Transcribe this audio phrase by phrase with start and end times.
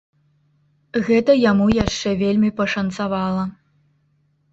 [1.09, 3.43] Гэта яму яшчэ вельмі пашанцавала!